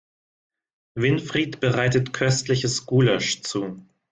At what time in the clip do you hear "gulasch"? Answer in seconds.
2.87-3.43